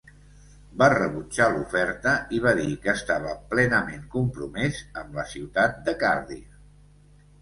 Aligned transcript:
Va 0.81 0.85
rebutjar 0.93 1.49
l'oferta 1.55 2.13
i 2.37 2.41
va 2.45 2.53
dir 2.61 2.65
que 2.85 2.91
estava 2.93 3.35
plenament 3.53 4.09
compromès 4.19 4.81
amb 5.03 5.21
la 5.23 5.27
ciutat 5.37 5.79
de 5.91 5.97
Cardiff. 6.05 6.61